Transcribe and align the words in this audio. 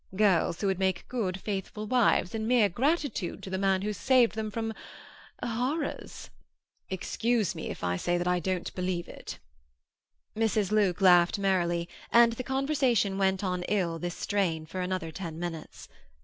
Girls 0.15 0.59
who 0.59 0.65
would 0.65 0.79
make 0.79 1.07
good, 1.09 1.39
faithful 1.39 1.85
wives, 1.85 2.33
in 2.33 2.47
mere 2.47 2.69
gratitude 2.69 3.43
to 3.43 3.51
the 3.51 3.57
man 3.59 3.83
who 3.83 3.93
saved 3.93 4.33
them 4.33 4.49
from—horrors." 4.49 6.31
"Excuse 6.89 7.53
me 7.53 7.69
if 7.69 7.83
I 7.83 7.97
say 7.97 8.17
that 8.17 8.27
I 8.27 8.39
don't 8.39 8.73
believe 8.73 9.07
it." 9.07 9.37
Mrs. 10.35 10.71
Luke 10.71 11.01
laughed 11.01 11.37
merrily, 11.37 11.87
and 12.11 12.33
the 12.33 12.43
conversation 12.43 13.19
went 13.19 13.43
on 13.43 13.61
in 13.61 13.99
this 14.01 14.17
strain 14.17 14.65
for 14.65 14.81
another 14.81 15.11
ten 15.11 15.37
minutes. 15.37 15.87